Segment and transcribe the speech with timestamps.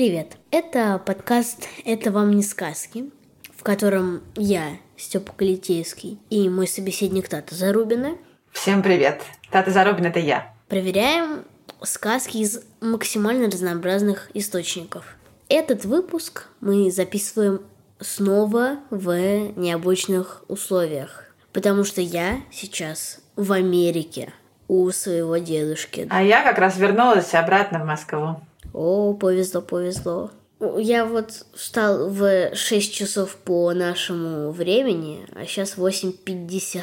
[0.00, 0.38] Привет!
[0.50, 3.10] Это подкаст «Это вам не сказки»,
[3.54, 8.16] в котором я, Степа Калитейский, и мой собеседник Тата Зарубина
[8.50, 9.20] Всем привет.
[9.50, 10.54] Тата Зарубин это я.
[10.68, 11.44] проверяем
[11.82, 15.04] сказки из максимально разнообразных источников.
[15.50, 17.60] Этот выпуск мы записываем
[18.00, 19.12] снова в
[19.54, 24.32] необычных условиях, потому что я сейчас в Америке
[24.66, 26.08] у своего дедушки.
[26.08, 28.40] А я как раз вернулась обратно в Москву.
[28.72, 30.30] О, повезло, повезло.
[30.78, 36.82] Я вот встал в 6 часов по нашему времени, а сейчас 8.50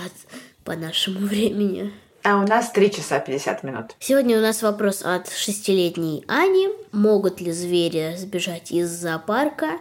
[0.64, 1.94] по нашему времени.
[2.24, 3.96] А у нас 3 часа 50 минут.
[4.00, 6.70] Сегодня у нас вопрос от шестилетней Ани.
[6.92, 9.78] Могут ли звери сбежать из зоопарка,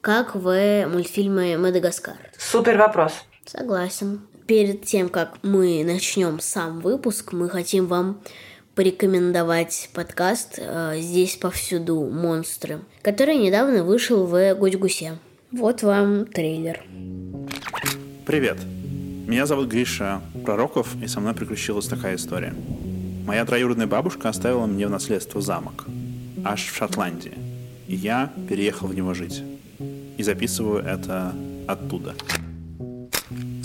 [0.00, 2.16] как в мультфильме «Мадагаскар»?
[2.38, 3.12] Супер вопрос.
[3.44, 4.22] Согласен.
[4.46, 8.22] Перед тем, как мы начнем сам выпуск, мы хотим вам
[8.74, 15.18] порекомендовать подкаст э, «Здесь повсюду монстры», который недавно вышел в Гудь-Гусе.
[15.52, 16.84] Вот вам трейлер.
[18.26, 18.58] Привет.
[19.26, 22.54] Меня зовут Гриша Пророков, и со мной приключилась такая история.
[23.26, 25.86] Моя троюродная бабушка оставила мне в наследство замок,
[26.44, 27.34] аж в Шотландии.
[27.86, 29.42] И я переехал в него жить.
[30.16, 31.34] И записываю это
[31.66, 32.14] оттуда.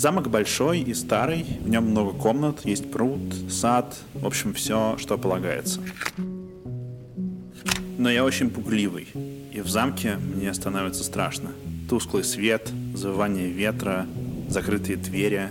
[0.05, 5.17] Замок большой и старый, в нем много комнат, есть пруд, сад, в общем, все, что
[5.17, 5.81] полагается.
[7.97, 9.07] Но я очень пугливый,
[9.51, 11.53] и в замке мне становится страшно.
[11.89, 14.05] Тусклый свет, завывание ветра,
[14.47, 15.49] закрытые двери.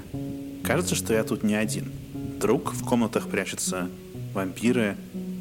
[0.63, 1.91] Кажется, что я тут не один.
[2.37, 3.89] Вдруг в комнатах прячутся
[4.35, 4.97] вампиры,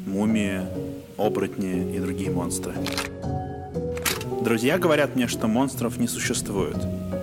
[0.08, 0.62] мумии,
[1.16, 2.74] оборотни и другие монстры.
[4.44, 6.76] Друзья говорят мне, что монстров не существует,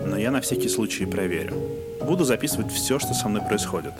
[0.07, 1.53] но я на всякий случай проверю.
[2.01, 3.93] Буду записывать все, что со мной происходит,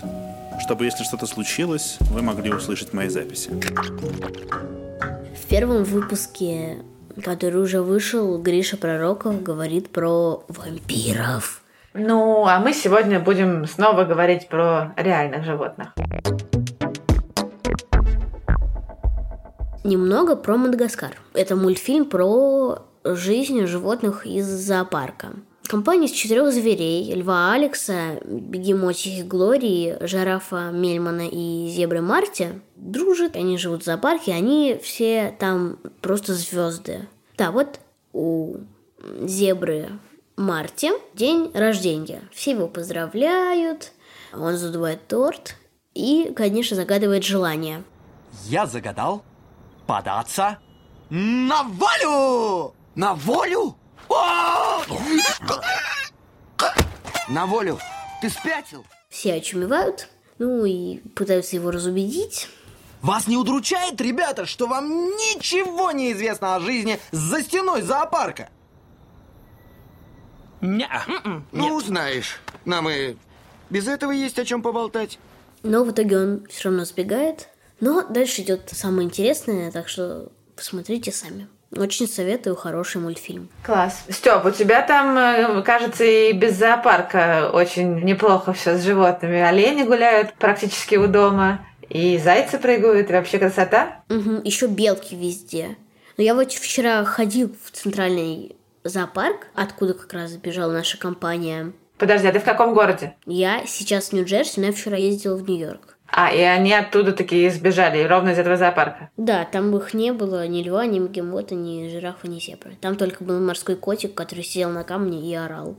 [0.60, 3.52] чтобы, если что-то случилось, вы могли услышать мои записи.
[5.36, 6.80] В первом выпуске,
[7.24, 11.62] который уже вышел, Гриша Пророков говорит про вампиров.
[11.94, 15.90] Ну, а мы сегодня будем снова говорить про реальных животных.
[19.84, 21.12] Немного про Мадагаскар.
[21.36, 25.34] Это мультфильм про жизнь животных из зоопарка.
[25.64, 33.36] Компания из четырех зверей– льва Алекса, бегемотихи Глории, жирафа Мельмана и зебры Марти– дружат.
[33.36, 37.08] Они живут в зоопарке, они все там просто звезды.
[37.38, 37.80] Да, вот
[38.12, 38.58] у
[39.22, 39.88] зебры
[40.36, 42.22] Марти день рождения.
[42.34, 43.94] Все его поздравляют,
[44.34, 45.56] он задувает торт
[45.94, 47.84] и, конечно, загадывает желание.
[48.46, 49.24] Я загадал
[49.88, 50.58] податься
[51.10, 52.74] на волю!
[52.96, 53.76] На волю?
[54.10, 54.84] О!
[57.30, 57.80] На волю.
[58.22, 58.86] Ты спятил?
[59.10, 60.10] Все очумевают,
[60.40, 62.50] ну и пытаются его разубедить.
[63.02, 68.50] Вас не удручает, ребята, что вам ничего не известно о жизни за стеной зоопарка?
[70.60, 73.16] Ну, знаешь, нам и
[73.70, 75.18] без этого есть о чем поболтать.
[75.64, 77.50] Но в итоге он все равно сбегает.
[77.80, 81.48] Но дальше идет самое интересное, так что посмотрите сами.
[81.76, 83.50] Очень советую хороший мультфильм.
[83.64, 84.04] Класс.
[84.10, 89.40] Степ, у тебя там, э, кажется, и без зоопарка очень неплохо все с животными.
[89.40, 94.04] Олени гуляют практически у дома, и зайцы прыгают, и вообще красота.
[94.44, 95.78] Еще белки везде.
[96.18, 101.72] Но я вот вчера ходил в центральный зоопарк, откуда как раз сбежала наша компания.
[101.98, 103.16] Подожди, а ты в каком городе?
[103.26, 105.91] Я сейчас в Нью-Джерси, но я вчера ездила в Нью-Йорк.
[106.12, 109.10] А, и они оттуда такие сбежали, ровно из этого зоопарка.
[109.18, 112.76] Да, там их не было ни льва, ни бегемота, ни жирафа, ни зебры.
[112.82, 115.78] Там только был морской котик, который сидел на камне и орал.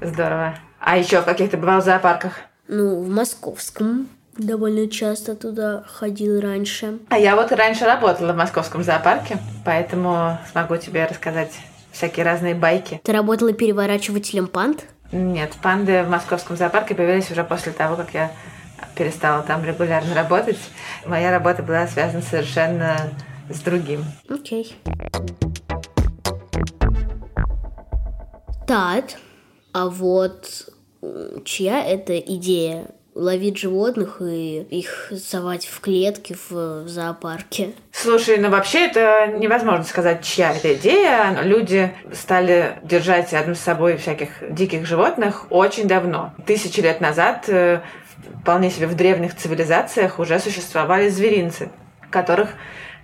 [0.00, 0.56] Здорово.
[0.80, 2.32] А еще в каких ты бывал в зоопарках?
[2.66, 6.98] Ну, в московском довольно часто туда ходил раньше.
[7.08, 11.52] А я вот раньше работала в московском зоопарке, поэтому смогу тебе рассказать
[11.92, 13.00] всякие разные байки.
[13.04, 14.84] Ты работала переворачивателем панд?
[15.12, 18.32] Нет, панды в московском зоопарке появились уже после того, как я
[18.96, 20.58] перестала там регулярно работать.
[21.04, 22.96] Моя работа была связана совершенно
[23.50, 24.04] с другим.
[24.28, 24.74] Окей.
[28.66, 29.18] Тат,
[29.74, 30.68] а вот
[31.44, 37.72] чья это идея ловить животных и их совать в клетки в, в зоопарке.
[37.90, 41.42] Слушай, ну вообще это невозможно сказать, чья это идея.
[41.42, 46.32] Люди стали держать рядом с собой всяких диких животных очень давно.
[46.46, 47.80] Тысячи лет назад э,
[48.40, 51.70] вполне себе в древних цивилизациях уже существовали зверинцы,
[52.10, 52.50] которых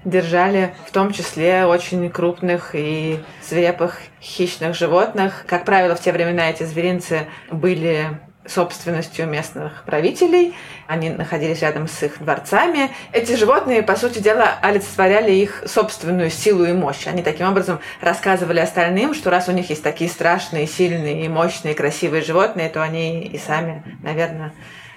[0.04, 5.44] держали в том числе очень крупных и свирепых хищных животных.
[5.46, 10.54] Как правило, в те времена эти зверинцы были собственностью местных правителей.
[10.86, 12.90] Они находились рядом с их дворцами.
[13.12, 17.06] Эти животные, по сути дела, олицетворяли их собственную силу и мощь.
[17.06, 22.22] Они таким образом рассказывали остальным, что раз у них есть такие страшные, сильные, мощные, красивые
[22.22, 24.52] животные, то они и сами, наверное,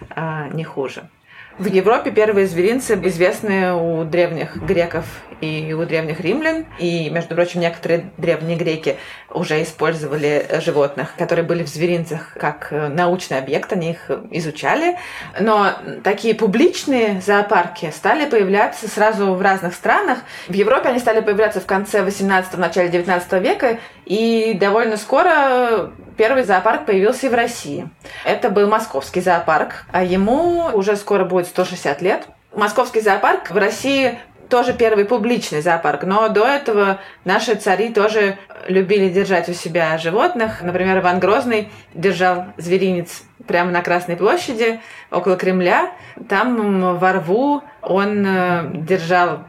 [0.09, 1.09] а, не хуже.
[1.57, 5.05] В Европе первые зверинцы известны у древних греков
[5.41, 6.65] и у древних римлян.
[6.79, 8.97] И, между прочим, некоторые древние греки
[9.29, 14.97] уже использовали животных, которые были в зверинцах как научный объект, они их изучали.
[15.39, 20.19] Но такие публичные зоопарки стали появляться сразу в разных странах.
[20.47, 26.43] В Европе они стали появляться в конце 18 начале 19 века, и довольно скоро первый
[26.43, 27.89] зоопарк появился и в России.
[28.25, 32.27] Это был московский зоопарк, а ему уже скоро будет 160 лет.
[32.53, 34.19] Московский зоопарк в России
[34.49, 38.37] тоже первый публичный зоопарк, но до этого наши цари тоже
[38.67, 40.61] любили держать у себя животных.
[40.61, 45.91] Например, Иван Грозный держал зверинец прямо на Красной площади, около Кремля.
[46.27, 49.45] Там во рву он э, держал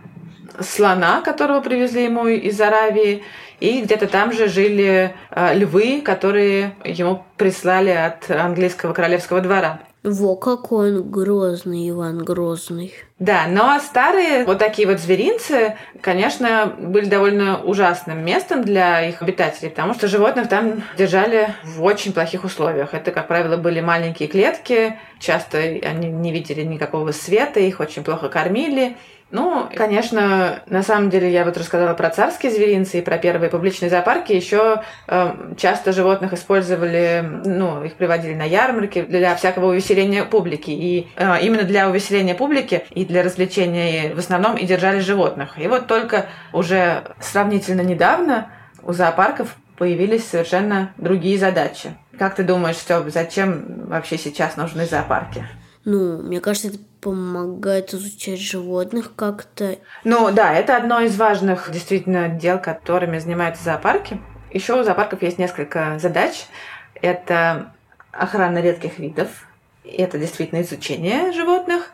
[0.60, 3.24] слона, которого привезли ему из Аравии,
[3.62, 9.78] и где-то там же жили э, львы, которые ему прислали от английского королевского двора.
[10.02, 12.92] Во, какой он грозный, Иван Грозный.
[13.20, 19.70] Да, но старые вот такие вот зверинцы, конечно, были довольно ужасным местом для их обитателей,
[19.70, 22.94] потому что животных там держали в очень плохих условиях.
[22.94, 28.28] Это, как правило, были маленькие клетки, часто они не видели никакого света, их очень плохо
[28.28, 28.96] кормили.
[29.32, 33.88] Ну, конечно, на самом деле я вот рассказала про царские зверинцы и про первые публичные
[33.88, 34.32] зоопарки.
[34.32, 40.70] Еще э, часто животных использовали, ну, их приводили на ярмарки для всякого увеселения публики.
[40.70, 45.58] И э, именно для увеселения публики и для развлечения в основном и держали животных.
[45.58, 48.48] И вот только уже сравнительно недавно
[48.82, 51.96] у зоопарков появились совершенно другие задачи.
[52.18, 55.46] Как ты думаешь, что зачем вообще сейчас нужны зоопарки?
[55.86, 59.76] Ну, мне кажется, это помогает изучать животных как-то.
[60.04, 64.20] Ну да, это одно из важных действительно дел, которыми занимаются зоопарки.
[64.52, 66.46] Еще у зоопарков есть несколько задач.
[66.94, 67.72] Это
[68.12, 69.28] охрана редких видов,
[69.84, 71.90] это действительно изучение животных,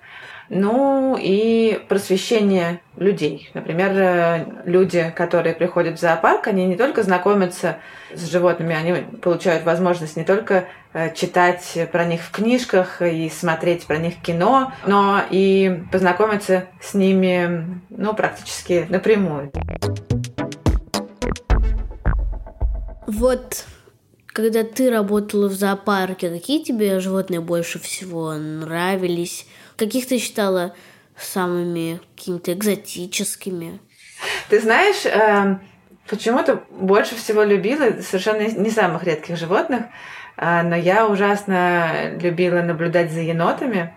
[0.48, 3.50] ну и просвещение людей.
[3.54, 7.78] Например, э, люди, которые приходят в зоопарк, они не только знакомятся
[8.14, 13.86] с животными, они получают возможность не только э, читать про них в книжках и смотреть
[13.86, 19.52] про них кино, но и познакомиться с ними ну, практически напрямую.
[23.06, 23.64] Вот
[24.26, 29.46] когда ты работала в зоопарке, какие тебе животные больше всего нравились?
[29.78, 30.74] Каких ты считала
[31.16, 33.80] самыми какими-то экзотическими?
[34.50, 35.58] Ты знаешь, э,
[36.08, 39.84] почему-то больше всего любила совершенно не самых редких животных,
[40.36, 43.94] э, но я ужасно любила наблюдать за енотами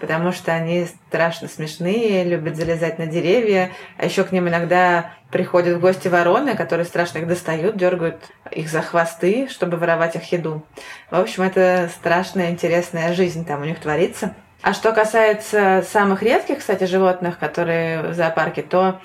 [0.00, 5.76] потому что они страшно смешные, любят залезать на деревья, а еще к ним иногда приходят
[5.76, 10.64] в гости вороны, которые страшно их достают, дергают их за хвосты, чтобы воровать их еду.
[11.10, 14.34] В общем, это страшная, интересная жизнь там у них творится.
[14.68, 19.00] А что касается самых редких, кстати, животных, которые в зоопарке, то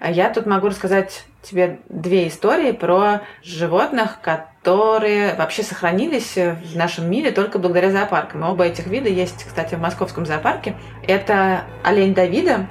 [0.00, 7.32] я тут могу рассказать тебе две истории про животных, которые вообще сохранились в нашем мире
[7.32, 8.44] только благодаря зоопаркам.
[8.44, 10.76] Оба этих вида есть, кстати, в московском зоопарке.
[11.04, 12.68] Это олень Давида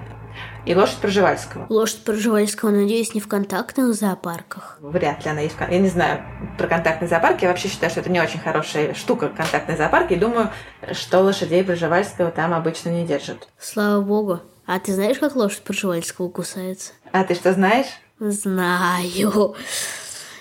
[0.67, 1.65] и лошадь Проживальского.
[1.69, 4.77] Лошадь Проживальского, надеюсь, не в контактных зоопарках?
[4.81, 5.55] Вряд ли она есть.
[5.59, 6.21] Я не знаю
[6.57, 7.43] про контактные зоопарки.
[7.43, 10.13] Я вообще считаю, что это не очень хорошая штука, контактные зоопарки.
[10.13, 10.51] И думаю,
[10.91, 13.47] что лошадей Проживальского там обычно не держат.
[13.57, 14.41] Слава богу.
[14.65, 16.91] А ты знаешь, как лошадь Пржевальского кусается?
[17.13, 17.87] А ты что знаешь?
[18.19, 19.55] Знаю.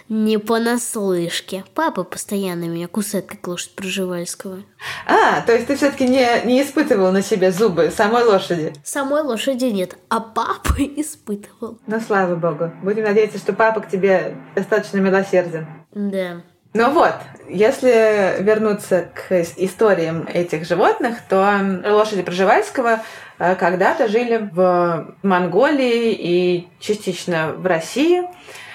[0.09, 1.65] Не понаслышке.
[1.75, 4.63] Папа постоянно меня кусает, как лошадь Пржевальского.
[5.07, 8.73] А, то есть ты все-таки не, не испытывал на себе зубы самой лошади?
[8.85, 11.79] Самой лошади нет, а папа испытывал.
[11.87, 12.73] Ну, слава богу.
[12.83, 15.67] Будем надеяться, что папа к тебе достаточно милосерден.
[15.93, 16.43] Да.
[16.75, 17.15] Ну вот,
[17.49, 23.01] если вернуться к историям этих животных, то лошади Пржевальского
[23.39, 28.23] Э, когда-то жили в Монголии и частично в России.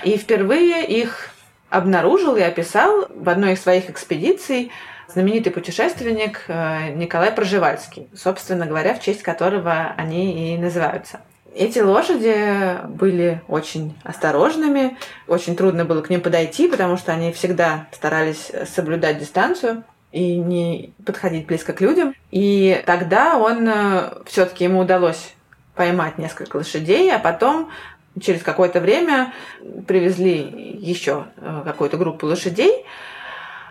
[0.04, 1.30] И впервые их
[1.70, 4.72] обнаружил и описал в одной из своих экспедиций
[5.08, 11.22] знаменитый путешественник э, Николай Проживальский, собственно говоря, в честь которого они и называются.
[11.54, 17.88] Эти лошади были очень осторожными, очень трудно было к ним подойти, потому что они всегда
[17.92, 22.16] старались соблюдать дистанцию и не подходить близко к людям.
[22.32, 23.70] И тогда он
[24.26, 25.34] все-таки ему удалось
[25.76, 27.70] поймать несколько лошадей, а потом
[28.20, 29.34] через какое-то время
[29.88, 30.38] привезли
[30.80, 32.86] еще э, какую-то группу лошадей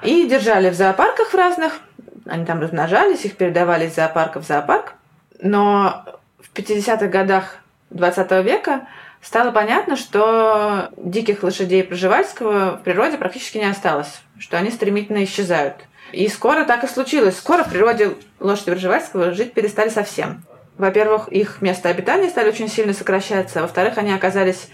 [0.03, 1.81] и держали в зоопарках в разных.
[2.27, 4.95] Они там размножались, их передавали из зоопарка в зоопарк.
[5.41, 6.05] Но
[6.39, 7.57] в 50-х годах
[7.91, 8.87] 20 века
[9.21, 15.77] стало понятно, что диких лошадей Проживальского в природе практически не осталось, что они стремительно исчезают.
[16.13, 17.37] И скоро так и случилось.
[17.37, 20.43] Скоро в природе лошади Пржевальского жить перестали совсем.
[20.81, 23.61] Во-первых, их место обитания стали очень сильно сокращаться.
[23.61, 24.71] Во-вторых, они оказались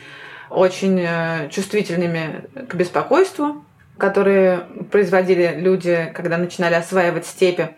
[0.51, 3.65] очень э, чувствительными к беспокойству,
[3.99, 7.71] которые производили люди, когда начинали осваивать степи.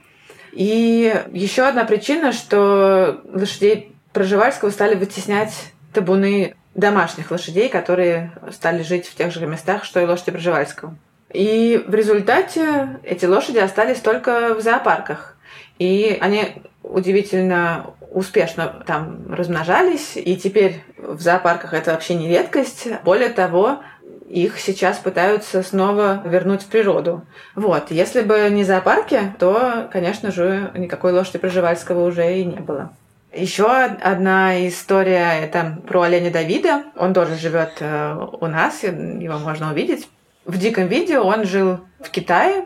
[0.53, 5.55] И еще одна причина, что лошадей Проживальского стали вытеснять
[5.95, 10.99] табуны домашних лошадей, которые стали жить в тех же местах, что и лошади Проживальского.
[11.33, 15.38] И в результате эти лошади остались только в зоопарках.
[15.79, 22.89] И они удивительно успешно там размножались, и теперь в зоопарках это вообще не редкость.
[23.05, 23.81] Более того,
[24.29, 27.23] их сейчас пытаются снова вернуть в природу.
[27.55, 27.91] Вот.
[27.91, 32.91] Если бы не зоопарки, то, конечно же, никакой лошади Проживальского уже и не было.
[33.33, 36.85] Еще одна история это про оленя Давида.
[36.97, 40.09] Он тоже живет э, у нас, его можно увидеть.
[40.47, 42.65] В диком виде он жил в Китае,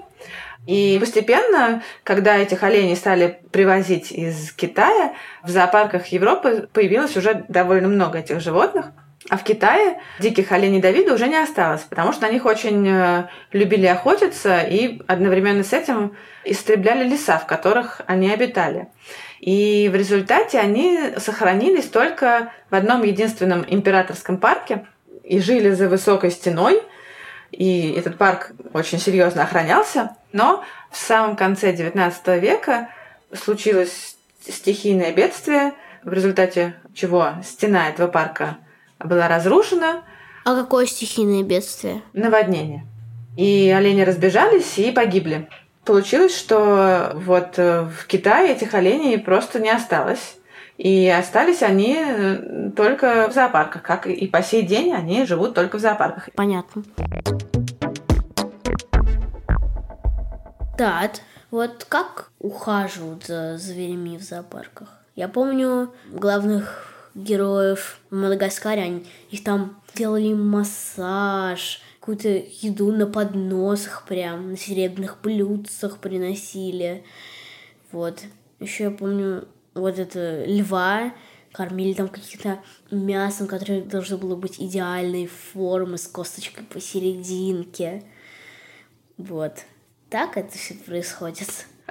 [0.66, 7.88] и постепенно, когда этих оленей стали привозить из Китая, в зоопарках Европы появилось уже довольно
[7.88, 8.86] много этих животных.
[9.28, 13.28] А в Китае диких оленей Давида уже не осталось, потому что на них очень э,
[13.52, 18.88] любили охотиться и одновременно с этим истребляли леса, в которых они обитали.
[19.38, 24.86] И в результате они сохранились только в одном единственном императорском парке
[25.22, 26.82] и жили за высокой стеной.
[27.52, 30.16] И этот парк очень серьезно охранялся.
[30.32, 32.88] Но в самом конце XIX века
[33.32, 38.56] случилось стихийное бедствие, в результате чего стена этого парка
[38.98, 40.02] была разрушена.
[40.44, 42.02] А какое стихийное бедствие?
[42.12, 42.86] Наводнение.
[43.36, 45.48] И олени разбежались и погибли.
[45.84, 50.36] Получилось, что вот э, в Китае этих оленей просто не осталось.
[50.78, 55.78] И остались они э, только в зоопарках, как и по сей день они живут только
[55.78, 56.28] в зоопарках.
[56.34, 56.82] Понятно.
[60.78, 61.10] Да,
[61.50, 64.88] вот как ухаживают за зверями в зоопарках?
[65.14, 74.06] Я помню главных героев в Мадагаскаре, они, их там делали массаж, какую-то еду на подносах
[74.08, 77.04] прям, на серебряных блюдцах приносили.
[77.90, 78.22] Вот.
[78.58, 81.12] Еще я помню вот это льва,
[81.52, 82.60] кормили там каким-то
[82.90, 88.04] мясом, которое должно было быть идеальной формы, с косточкой посерединке.
[89.18, 89.58] Вот.
[90.12, 91.48] Так это все происходит.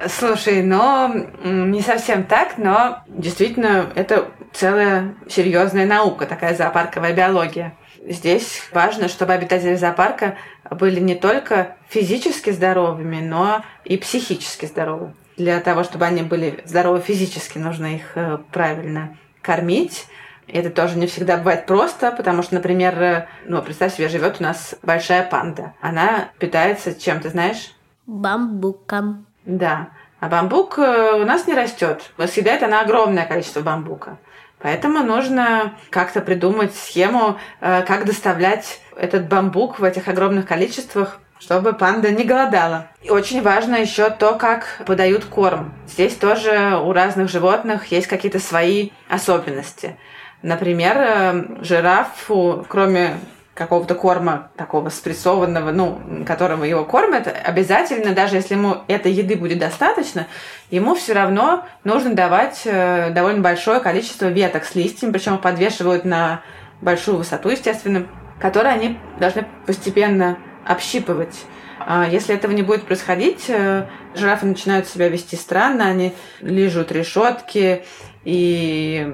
[0.08, 1.12] Слушай, но
[1.44, 7.74] не совсем так, но действительно это целая серьезная наука, такая зоопарковая биология.
[8.08, 10.38] Здесь важно, чтобы обитатели зоопарка
[10.70, 15.16] были не только физически здоровыми, но и психически здоровы.
[15.38, 20.06] Для того, чтобы они были здоровы физически, нужно их э, правильно кормить.
[20.48, 24.44] Это тоже не всегда бывает просто, потому что, например, э, ну, представь себе, живет у
[24.44, 25.74] нас большая панда.
[25.82, 27.74] Она питается чем, ты знаешь?
[28.12, 29.26] Бамбуком.
[29.46, 29.88] Да.
[30.20, 32.12] А бамбук э, у нас не растет.
[32.28, 34.18] Съедает она огромное количество бамбука.
[34.60, 41.72] Поэтому нужно как-то придумать схему, э, как доставлять этот бамбук в этих огромных количествах, чтобы
[41.72, 42.88] панда не голодала.
[43.02, 45.74] И очень важно еще то, как подают корм.
[45.88, 49.98] Здесь тоже у разных животных есть какие-то свои особенности.
[50.42, 53.16] Например, э, жирафу, кроме
[53.54, 59.60] какого-то корма такого спрессованного, ну, которым его кормят, обязательно, даже если ему этой еды будет
[59.60, 60.28] достаточно,
[60.70, 66.42] ему все равно нужно давать э, довольно большое количество веток с листьями, причем подвешивают на
[66.80, 68.08] большую высоту, естественно,
[68.40, 71.46] которые они должны постепенно общипывать.
[71.80, 77.84] А если этого не будет происходить, э, жирафы начинают себя вести странно, они лижут решетки
[78.24, 79.12] и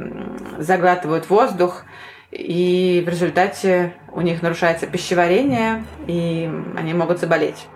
[0.59, 1.85] заглатывают воздух,
[2.31, 7.67] и в результате у них нарушается пищеварение, и они могут заболеть.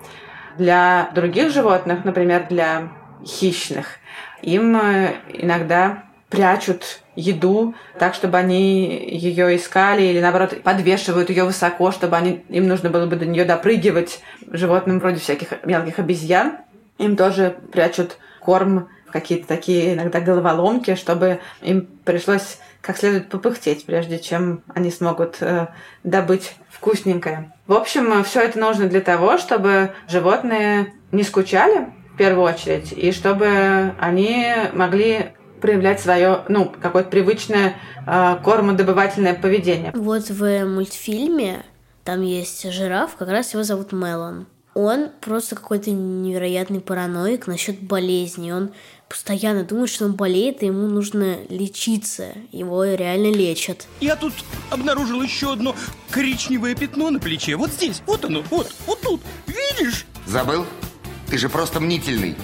[0.58, 2.90] Для других животных, например, для
[3.26, 3.98] хищных,
[4.42, 11.92] им э, иногда прячут еду так, чтобы они ее искали или, наоборот, подвешивают ее высоко,
[11.92, 16.58] чтобы они, им нужно было бы до нее допрыгивать животным вроде всяких мелких обезьян.
[16.98, 24.20] им тоже прячут корм какие-то такие иногда головоломки, чтобы им пришлось как следует попыхтеть, прежде
[24.20, 25.68] чем они смогут э,
[26.04, 27.54] добыть вкусненькое.
[27.68, 33.12] В общем, все это нужно для того, чтобы животные не скучали в первую очередь, и
[33.12, 37.76] чтобы они могли проявлять свое, ну, какое-то привычное
[38.08, 39.92] э, кормодобывательное поведение.
[39.94, 41.64] Вот в мультфильме
[42.04, 44.48] там есть жираф, как раз его зовут Мелон.
[44.74, 48.52] Он просто какой-то невероятный параноик насчет болезни.
[48.52, 48.72] Он
[49.12, 52.30] постоянно думает, что он болеет, и ему нужно лечиться.
[52.54, 53.86] Его реально лечат.
[54.00, 54.34] Я тут
[54.70, 55.76] обнаружил еще одно
[56.10, 57.58] коричневое пятно на плече.
[57.58, 59.22] Вот здесь, вот оно, вот, вот тут.
[59.48, 60.06] Видишь?
[60.26, 60.66] Забыл?
[61.30, 62.38] Ты же просто мнительный.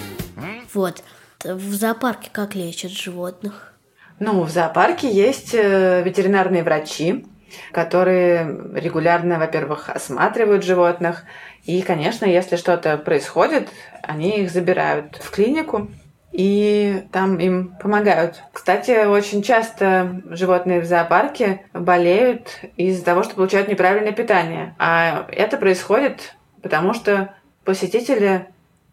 [0.74, 1.02] Вот.
[1.42, 3.72] В зоопарке как лечат животных?
[4.18, 7.24] Ну, в зоопарке есть э, ветеринарные врачи,
[7.72, 11.24] которые регулярно, во-первых, осматривают животных.
[11.64, 13.70] И, конечно, если что-то происходит,
[14.02, 15.88] они их забирают в клинику,
[16.32, 18.42] и там им помогают.
[18.52, 24.74] Кстати, очень часто животные в зоопарке болеют из-за того, что получают неправильное питание.
[24.78, 28.46] А это происходит потому, что посетители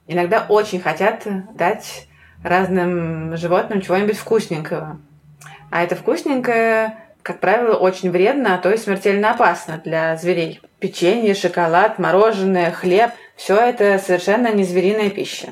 [0.07, 1.23] иногда очень хотят
[1.55, 2.07] дать
[2.43, 4.99] разным животным чего-нибудь вкусненького.
[5.71, 10.61] А это вкусненькое, как правило, очень вредно, а то и смертельно опасно для зверей.
[10.79, 15.49] Печенье, шоколад, мороженое, хлеб– все это совершенно не звериная пища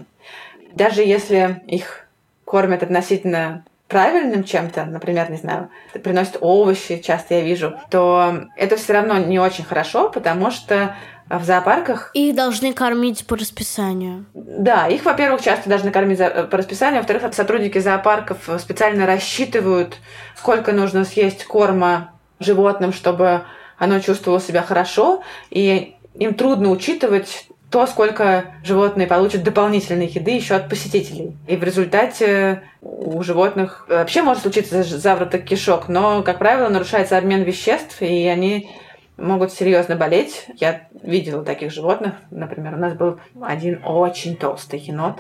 [0.74, 2.08] даже если их
[2.46, 5.70] кормят относительно правильным чем-то, например, не знаю,
[6.04, 10.96] приносят овощи, часто я вижу, то это все равно не очень хорошо, потому что
[11.30, 12.12] в зоопарках...
[12.14, 14.26] Их должны кормить по расписанию.
[14.34, 19.98] Да, их, во-первых, часто должны кормить по расписанию, во-вторых, сотрудники зоопарков специально рассчитывают,
[20.36, 23.44] сколько нужно съесть корма животным, чтобы
[23.78, 30.54] оно чувствовало себя хорошо, и им трудно учитывать то, сколько животные получат дополнительной еды еще
[30.54, 31.36] от посетителей.
[31.48, 37.42] И в результате у животных вообще может случиться завраток кишок, но, как правило, нарушается обмен
[37.42, 38.70] веществ, и они
[39.18, 40.46] могут серьезно болеть.
[40.60, 42.14] Я видела таких животных.
[42.30, 45.16] Например, у нас был один очень толстый енот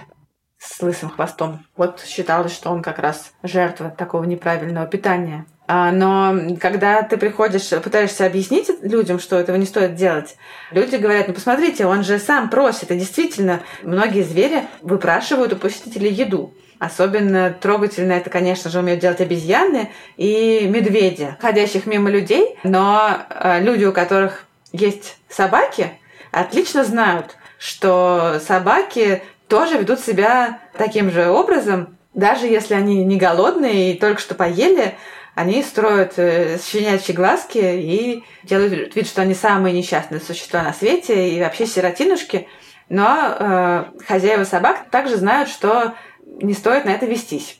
[0.59, 1.65] с лысым хвостом.
[1.75, 5.47] Вот считалось, что он как раз жертва такого неправильного питания.
[5.65, 10.35] А, но когда ты приходишь, пытаешься объяснить людям, что этого не стоит делать,
[10.71, 12.91] люди говорят, ну посмотрите, он же сам просит.
[12.91, 16.53] И действительно, многие звери выпрашивают у посетителей еду.
[16.79, 22.57] Особенно трогательно это, конечно же, умеют делать обезьяны и медведи, ходящих мимо людей.
[22.63, 25.91] Но а, люди, у которых есть собаки,
[26.31, 33.93] отлично знают, что собаки тоже ведут себя таким же образом, даже если они не голодные
[33.93, 34.95] и только что поели,
[35.35, 41.29] они строят э, щенячьи глазки и делают вид, что они самые несчастные существа на свете
[41.29, 42.47] и вообще сиротинушки.
[42.89, 45.95] Но э, хозяева собак также знают, что
[46.41, 47.59] не стоит на это вестись.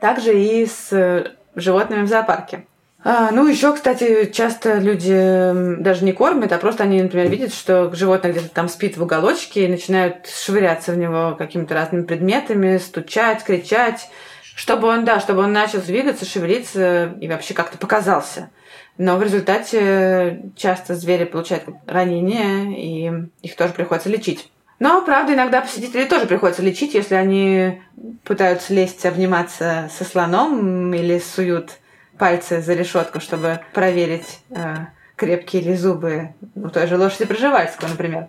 [0.00, 2.66] Также и с э, животными в зоопарке.
[3.06, 7.94] А, ну, еще, кстати, часто люди даже не кормят, а просто они, например, видят, что
[7.94, 13.44] животное где-то там спит в уголочке и начинают швыряться в него какими-то разными предметами, стучать,
[13.44, 14.08] кричать
[14.54, 18.50] чтобы он, да, чтобы он начал двигаться, шевелиться и вообще как-то показался.
[18.96, 24.50] Но в результате часто звери получают ранения, и их тоже приходится лечить.
[24.78, 27.82] Но, правда, иногда посетителей тоже приходится лечить, если они
[28.24, 31.78] пытаются лезть, обниматься со слоном или суют
[32.18, 34.86] пальцы за решетку, чтобы проверить, э,
[35.16, 38.28] крепкие ли зубы у той же лошади Проживальского, например.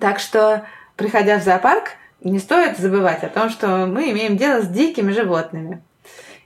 [0.00, 1.92] Так что, приходя в зоопарк,
[2.24, 5.82] не стоит забывать о том, что мы имеем дело с дикими животными.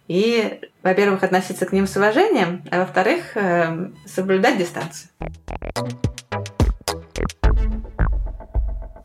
[0.09, 5.11] И, во-первых, относиться к ним с уважением, а во-вторых, э, соблюдать дистанцию.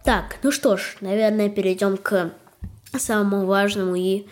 [0.03, 2.31] Так, ну что ж, наверное, перейдем к
[2.97, 4.25] самому важному и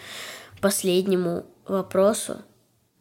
[0.61, 2.41] последнему вопросу.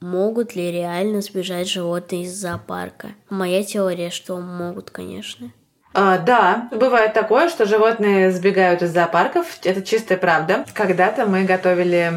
[0.00, 3.08] Могут ли реально сбежать животные из зоопарка?
[3.28, 5.52] Моя теория, что могут, конечно.
[5.92, 9.46] А, да, бывает такое, что животные сбегают из зоопарков.
[9.64, 10.64] Это чистая правда.
[10.72, 12.12] Когда-то мы готовили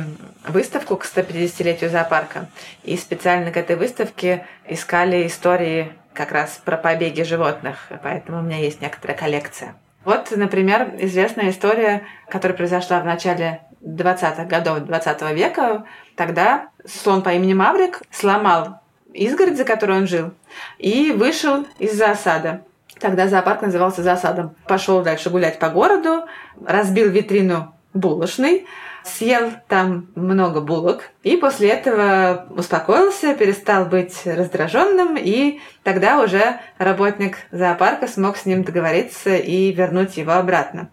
[0.48, 2.48] выставку к 150-летию зоопарка.
[2.84, 7.90] И специально к этой выставке искали истории как раз про побеги животных.
[8.04, 9.76] Поэтому у меня есть некоторая коллекция.
[10.06, 15.86] Вот, например, известная история, которая произошла в начале 20-х годов 20 века.
[16.16, 18.82] Тогда слон по имени Маврик сломал
[19.14, 20.32] изгородь, за которой он жил,
[20.78, 22.60] и вышел из засады.
[23.04, 24.56] Тогда зоопарк назывался «Засадом».
[24.66, 26.24] Пошел дальше гулять по городу,
[26.66, 28.66] разбил витрину булочной,
[29.04, 37.40] съел там много булок, и после этого успокоился, перестал быть раздраженным, и тогда уже работник
[37.52, 40.90] зоопарка смог с ним договориться и вернуть его обратно.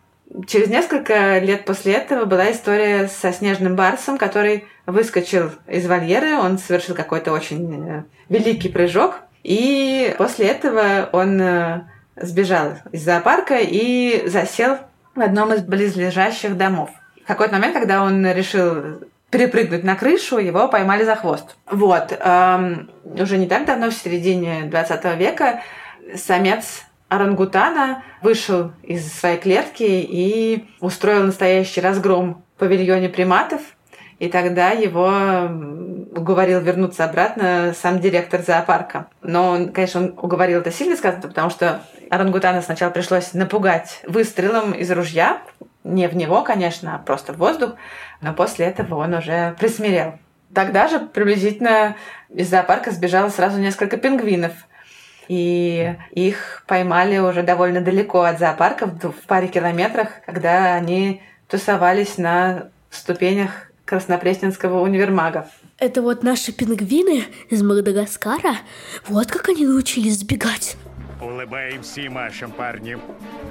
[0.49, 6.59] Через несколько лет после этого была история со снежным барсом, который выскочил из вольеры, он
[6.59, 11.83] совершил какой-то очень э, великий прыжок, и после этого он э,
[12.21, 14.79] сбежал из зоопарка и засел
[15.15, 16.91] в одном из близлежащих домов.
[17.23, 21.57] В какой-то момент, когда он решил перепрыгнуть на крышу, его поймали за хвост.
[21.71, 22.17] Вот.
[22.19, 25.63] Эм, уже не так давно, в середине 20 века,
[26.17, 33.61] самец орангутана вышел из своей клетки и устроил настоящий разгром в павильоне приматов.
[34.21, 35.07] И тогда его
[36.15, 39.07] уговорил вернуться обратно сам директор зоопарка.
[39.23, 41.81] Но, он, конечно, он уговорил это сильно сказано, потому что
[42.11, 45.41] орангутана сначала пришлось напугать выстрелом из ружья.
[45.85, 47.77] Не в него, конечно, а просто в воздух.
[48.21, 50.19] Но после этого он уже присмирел.
[50.55, 51.97] Тогда же приблизительно
[52.29, 54.53] из зоопарка сбежало сразу несколько пингвинов.
[55.29, 62.69] И их поймали уже довольно далеко от зоопарка, в паре километрах, когда они тусовались на
[62.91, 65.49] ступенях Краснопресненского универмага.
[65.77, 68.59] Это вот наши пингвины из Мадагаскара?
[69.09, 70.77] Вот как они научились сбегать.
[71.21, 72.97] Улыбаемся и машем, парни.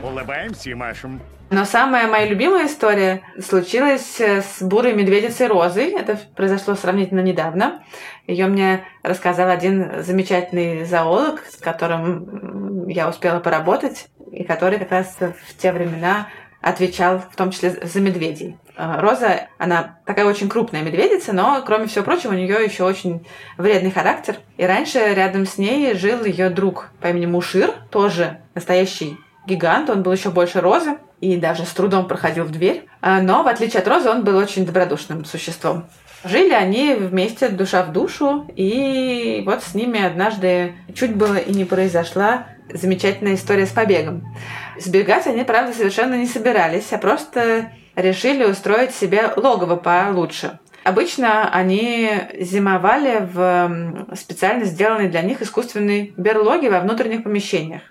[0.01, 1.19] Улыбаемся и машем.
[1.49, 5.91] Но самая моя любимая история случилась э, с бурой медведицей Розой.
[5.91, 7.83] Это произошло сравнительно недавно.
[8.25, 15.17] Ее мне рассказал один замечательный зоолог, с которым я успела поработать, и который как раз
[15.19, 16.29] в те времена
[16.61, 18.57] отвечал в том числе за медведей.
[18.81, 23.27] А, Роза, она такая очень крупная медведица, но, кроме всего прочего, у нее еще очень
[23.57, 24.37] вредный характер.
[24.55, 30.01] И раньше рядом с ней жил ее друг по имени Мушир, тоже настоящий гигант, он
[30.01, 32.85] был еще больше Розы и даже с трудом проходил в дверь.
[33.01, 35.89] А, но, в отличие от Розы, он был очень добродушным существом.
[36.23, 41.65] Жили они вместе душа в душу, и вот с ними однажды чуть было и не
[41.65, 44.23] произошла замечательная история с побегом.
[44.79, 50.59] Сбегать они, правда, совершенно не собирались, а просто решили устроить себе логово получше.
[50.83, 52.09] Обычно они
[52.39, 57.81] зимовали в специально сделанной для них искусственной берлоге во внутренних помещениях.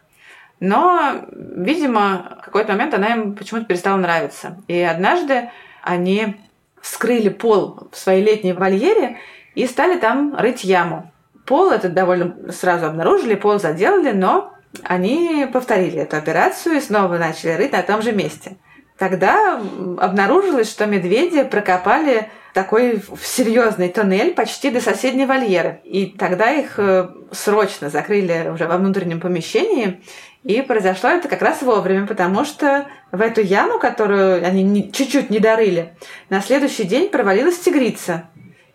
[0.61, 4.59] Но, видимо, в какой-то момент она им почему-то перестала нравиться.
[4.67, 5.51] И однажды
[5.83, 6.37] они
[6.81, 9.19] вскрыли пол в своей летней вольере
[9.55, 11.13] и стали там рыть яму.
[11.47, 17.53] Пол этот довольно сразу обнаружили, пол заделали, но они повторили эту операцию и снова начали
[17.53, 18.57] рыть на том же месте.
[18.99, 19.63] Тогда
[19.99, 25.81] обнаружилось, что медведи прокопали такой серьезный туннель почти до соседней вольеры.
[25.85, 30.03] И тогда их э, срочно закрыли уже во внутреннем помещении.
[30.43, 35.39] И произошло это как раз вовремя, потому что в эту яму, которую они чуть-чуть не
[35.39, 35.95] дорыли,
[36.29, 38.29] на следующий день провалилась тигрица.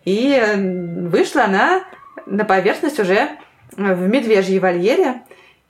[0.06, 0.56] И э,
[1.06, 1.84] вышла она
[2.24, 3.28] на поверхность уже
[3.76, 5.22] в медвежьей вольере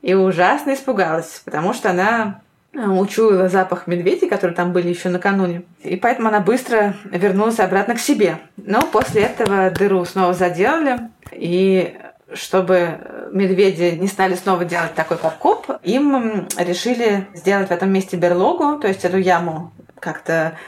[0.02, 2.43] и ужасно испугалась, потому что она э,
[2.74, 5.62] учуяла запах медведей, которые там были еще накануне.
[5.82, 8.38] И поэтому она быстро вернулась обратно к себе.
[8.56, 10.98] Но после этого дыру снова заделали.
[11.32, 11.96] И
[12.32, 12.98] чтобы
[13.32, 18.88] медведи не стали снова делать такой подкоп, им решили сделать в этом месте берлогу, то
[18.88, 20.58] есть эту яму как-то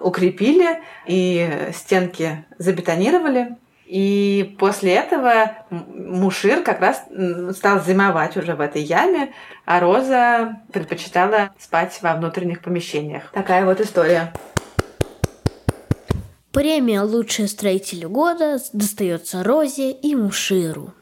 [0.00, 3.56] укрепили и стенки забетонировали.
[3.88, 7.02] И после этого Мушир как раз
[7.56, 9.32] стал зимовать уже в этой яме,
[9.64, 13.30] а Роза предпочитала спать во внутренних помещениях.
[13.32, 14.34] Такая вот история.
[16.52, 20.92] Премия «Лучший строитель года» достается Розе и Муширу.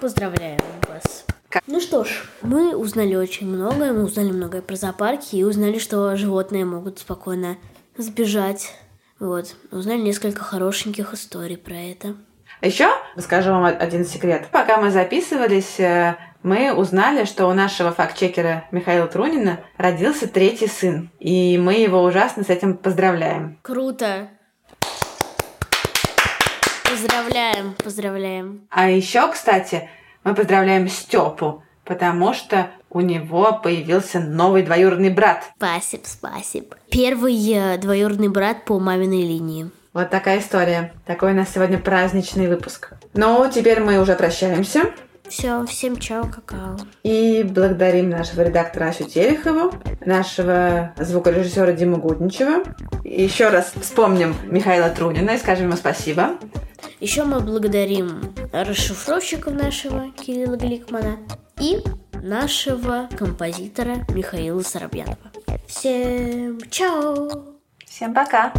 [0.00, 1.24] Поздравляем вас.
[1.68, 6.16] Ну что ж, мы узнали очень многое, мы узнали многое про зоопарки и узнали, что
[6.16, 7.56] животные могут спокойно
[7.96, 8.72] сбежать.
[9.20, 12.16] Вот, узнали несколько хорошеньких историй про это.
[12.62, 14.46] Еще скажу вам один секрет.
[14.52, 21.10] Пока мы записывались, э, мы узнали, что у нашего факт-чекера Михаила Трунина родился третий сын.
[21.18, 23.58] И мы его ужасно с этим поздравляем.
[23.62, 24.28] Круто!
[26.88, 28.68] Поздравляем, поздравляем.
[28.70, 29.88] А еще, кстати,
[30.22, 35.50] мы поздравляем Степу, потому что у него появился новый двоюродный брат.
[35.56, 36.76] Спасибо, спасибо.
[36.90, 39.70] Первый э, двоюродный брат по маминой линии.
[39.92, 40.94] Вот такая история.
[41.04, 42.94] Такой у нас сегодня праздничный выпуск.
[43.12, 44.84] Ну, теперь мы уже прощаемся.
[45.28, 46.78] Все, всем чао, какао.
[47.02, 49.72] И благодарим нашего редактора Асю Терехову,
[50.04, 52.64] нашего звукорежиссера Диму Гудничева.
[53.04, 56.38] Еще раз вспомним Михаила Трунина и скажем ему спасибо.
[57.00, 61.18] Еще мы благодарим расшифровщиков нашего Кирилла Гликмана
[61.58, 61.78] и
[62.14, 65.18] нашего композитора Михаила Соробьянова.
[65.66, 67.28] Всем чао!
[67.86, 68.52] Всем пока!